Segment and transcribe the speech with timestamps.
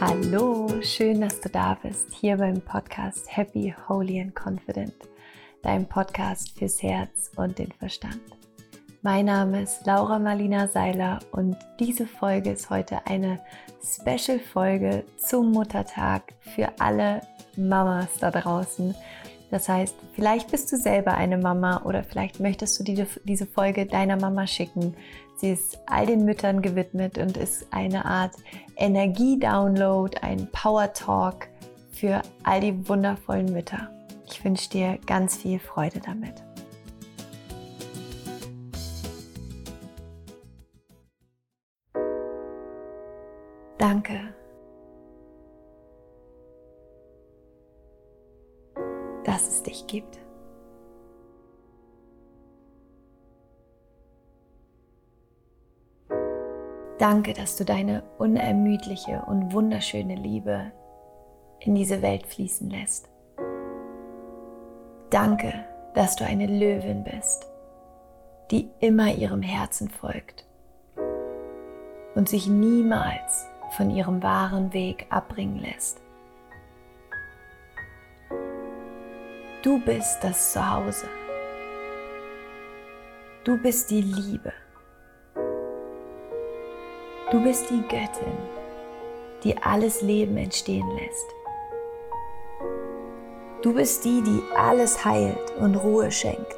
[0.00, 4.94] Hallo, schön, dass du da bist, hier beim Podcast Happy, Holy and Confident,
[5.62, 8.22] dein Podcast fürs Herz und den Verstand.
[9.02, 13.40] Mein Name ist Laura Marlina Seiler und diese Folge ist heute eine
[13.84, 17.20] Special-Folge zum Muttertag für alle
[17.58, 18.94] Mamas da draußen.
[19.50, 23.84] Das heißt, vielleicht bist du selber eine Mama oder vielleicht möchtest du die, diese Folge
[23.86, 24.94] deiner Mama schicken.
[25.36, 28.34] Sie ist all den Müttern gewidmet und ist eine Art
[28.76, 31.48] Energie-Download, ein Power-Talk
[31.90, 33.90] für all die wundervollen Mütter.
[34.26, 36.44] Ich wünsche dir ganz viel Freude damit.
[43.78, 44.39] Danke
[49.24, 50.18] dass es dich gibt.
[56.98, 60.70] Danke, dass du deine unermüdliche und wunderschöne Liebe
[61.60, 63.08] in diese Welt fließen lässt.
[65.08, 65.64] Danke,
[65.94, 67.46] dass du eine Löwin bist,
[68.50, 70.46] die immer ihrem Herzen folgt
[72.14, 76.00] und sich niemals von ihrem wahren Weg abbringen lässt.
[79.62, 81.06] Du bist das Zuhause.
[83.44, 84.54] Du bist die Liebe.
[87.30, 88.38] Du bist die Göttin,
[89.44, 91.26] die alles Leben entstehen lässt.
[93.60, 96.56] Du bist die, die alles heilt und Ruhe schenkt.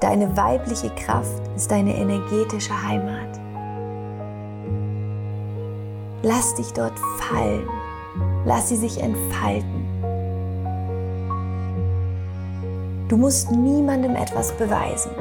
[0.00, 3.38] Deine weibliche Kraft ist deine energetische Heimat.
[6.22, 7.68] Lass dich dort fallen.
[8.44, 9.87] Lass sie sich entfalten.
[13.08, 15.12] Du musst niemandem etwas beweisen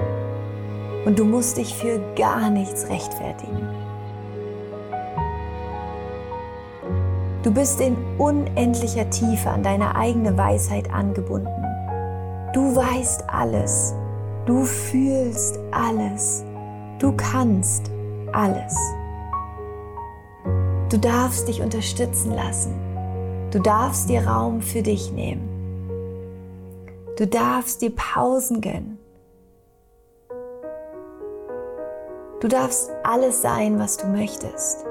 [1.06, 3.66] und du musst dich für gar nichts rechtfertigen.
[7.44, 11.64] Du bist in unendlicher Tiefe an deine eigene Weisheit angebunden.
[12.54, 13.96] Du weißt alles.
[14.46, 16.44] Du fühlst alles.
[17.00, 17.90] Du kannst
[18.34, 18.76] alles.
[20.90, 22.74] Du darfst dich unterstützen lassen.
[23.52, 25.47] Du darfst dir Raum für dich nehmen.
[27.17, 29.00] Du darfst dir Pausen gönnen.
[32.39, 34.85] Du darfst alles sein, was du möchtest.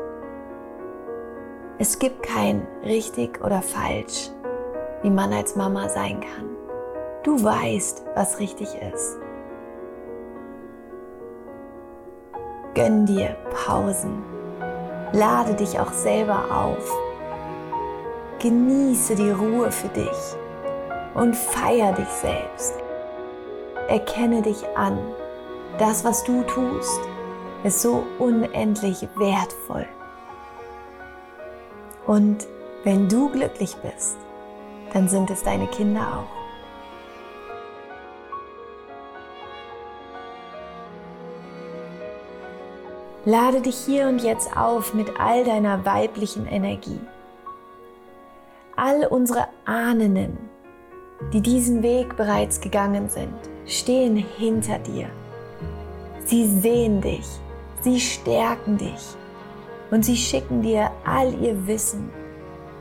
[1.79, 4.33] Es gibt kein richtig oder falsch,
[5.03, 6.51] wie man als Mama sein kann.
[7.23, 9.19] Du weißt, was richtig ist.
[12.75, 14.25] Gönn dir Pausen.
[15.13, 16.93] Lade dich auch selber auf.
[18.41, 20.37] Genieße die Ruhe für dich
[21.17, 22.75] und feier dich selbst.
[23.89, 24.99] Erkenne dich an.
[25.79, 27.01] Das, was du tust,
[27.65, 29.87] ist so unendlich wertvoll.
[32.07, 32.47] Und
[32.85, 34.19] wenn du glücklich bist,
[34.93, 36.37] dann sind es deine Kinder auch.
[43.25, 47.01] Lade dich hier und jetzt auf mit all deiner weiblichen Energie.
[48.77, 50.56] All unsere Ahnen
[51.33, 53.35] die diesen Weg bereits gegangen sind,
[53.67, 55.09] stehen hinter dir.
[56.25, 57.27] Sie sehen dich,
[57.81, 59.17] sie stärken dich
[59.91, 62.11] und sie schicken dir all ihr Wissen,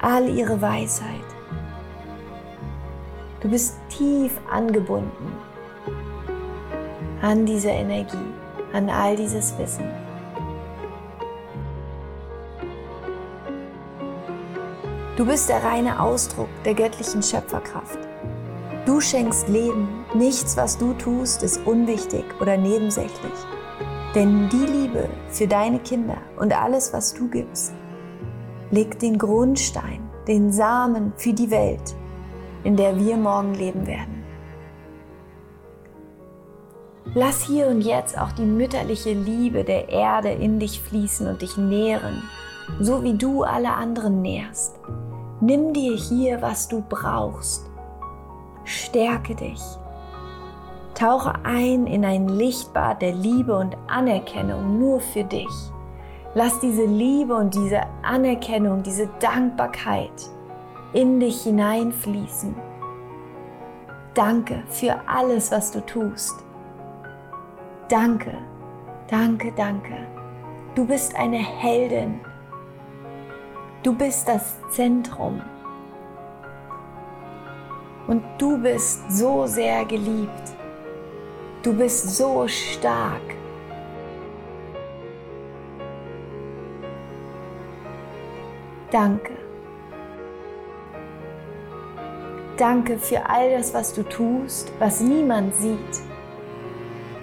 [0.02, 1.26] all ihre Weisheit.
[3.42, 5.34] Du bist tief angebunden
[7.22, 8.18] an diese Energie,
[8.74, 10.05] an all dieses Wissen.
[15.18, 18.00] Du bist der reine Ausdruck der göttlichen Schöpferkraft.
[18.86, 19.88] Du schenkst Leben.
[20.14, 23.34] Nichts, was du tust, ist unwichtig oder nebensächlich.
[24.14, 27.74] Denn die Liebe für deine Kinder und alles, was du gibst,
[28.72, 31.96] legt den Grundstein, den Samen für die Welt,
[32.66, 34.26] in der wir morgen leben werden.
[37.14, 41.56] Lass hier und jetzt auch die mütterliche Liebe der Erde in dich fließen und dich
[41.56, 42.22] nähren,
[42.82, 44.76] so wie du alle anderen nährst.
[45.42, 47.70] Nimm dir hier, was du brauchst
[48.66, 49.62] Stärke dich.
[50.96, 55.72] Tauche ein in ein Lichtbad der Liebe und Anerkennung nur für dich.
[56.34, 60.30] Lass diese Liebe und diese Anerkennung, diese Dankbarkeit
[60.94, 62.56] in dich hineinfließen.
[64.16, 66.44] Danke für alles, was du tust.
[67.90, 68.34] Danke,
[69.10, 69.96] danke, danke.
[70.74, 72.20] Du bist eine Heldin.
[73.86, 75.44] Du bist das Zentrum
[78.08, 80.56] und du bist so sehr geliebt.
[81.62, 83.22] Du bist so stark.
[88.90, 89.34] Danke.
[92.58, 96.02] Danke für all das, was du tust, was niemand sieht.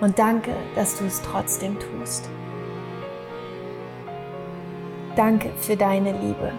[0.00, 2.30] Und danke, dass du es trotzdem tust.
[5.16, 6.52] Danke für deine Liebe.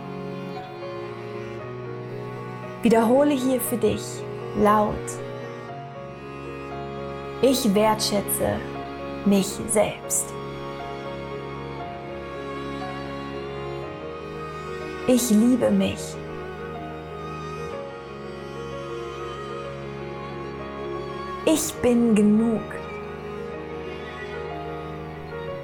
[2.84, 4.04] Wiederhole hier für dich
[4.62, 4.94] laut.
[7.42, 8.60] Ich wertschätze
[9.26, 10.32] mich selbst.
[15.08, 16.16] Ich liebe mich.
[21.46, 22.62] Ich bin genug.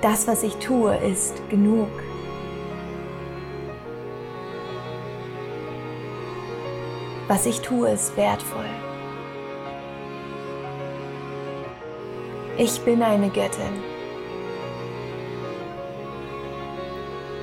[0.01, 1.89] Das, was ich tue, ist genug.
[7.29, 8.65] Was ich tue, ist wertvoll.
[12.57, 13.83] Ich bin eine Göttin.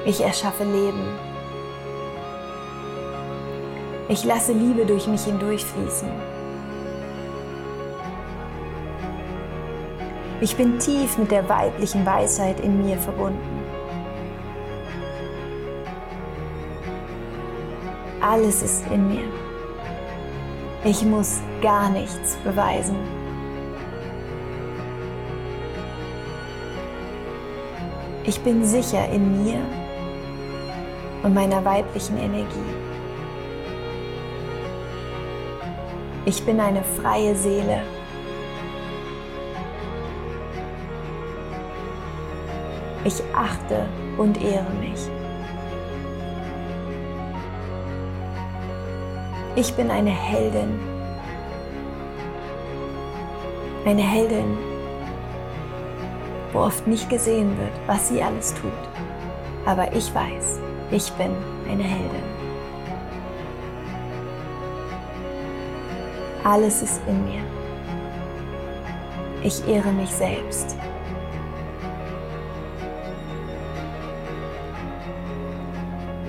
[0.04, 1.06] Ich erschaffe Leben.
[4.08, 6.10] Ich lasse Liebe durch mich hindurchfließen.
[10.40, 13.62] Ich bin tief mit der weiblichen Weisheit in mir verbunden.
[18.20, 19.45] Alles ist in mir.
[20.84, 22.96] Ich muss gar nichts beweisen.
[28.24, 29.60] Ich bin sicher in mir
[31.22, 32.74] und meiner weiblichen Energie.
[36.24, 37.82] Ich bin eine freie Seele.
[43.04, 43.86] Ich achte
[44.18, 45.15] und ehre mich.
[49.58, 50.78] Ich bin eine Heldin.
[53.86, 54.58] Eine Heldin,
[56.52, 58.70] wo oft nicht gesehen wird, was sie alles tut.
[59.64, 60.60] Aber ich weiß,
[60.90, 61.30] ich bin
[61.70, 62.22] eine Heldin.
[66.44, 67.42] Alles ist in mir.
[69.42, 70.76] Ich ehre mich selbst.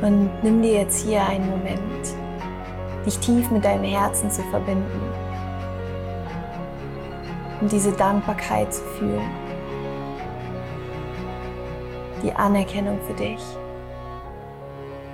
[0.01, 2.15] Und nimm dir jetzt hier einen Moment,
[3.07, 5.01] dich tief mit deinem Herzen zu verbinden
[7.61, 9.29] und diese Dankbarkeit zu fühlen,
[12.21, 13.41] die Anerkennung für dich,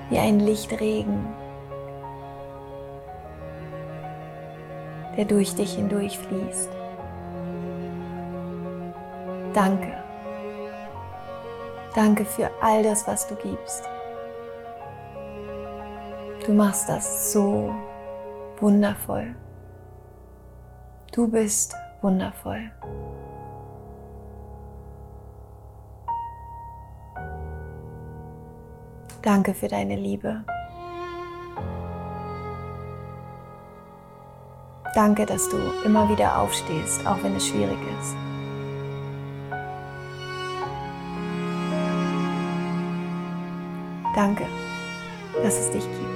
[0.10, 1.28] wie ein Lichtregen,
[5.16, 6.69] der durch dich hindurch fließt.
[9.54, 9.94] Danke.
[11.94, 13.93] Danke für all das, was du gibst.
[16.45, 17.74] Du machst das so
[18.60, 19.34] wundervoll.
[21.13, 22.69] Du bist wundervoll.
[29.22, 30.44] Danke für deine Liebe.
[34.94, 38.16] Danke, dass du immer wieder aufstehst, auch wenn es schwierig ist.
[44.13, 44.45] Danke,
[45.42, 46.12] dass es dich gibt.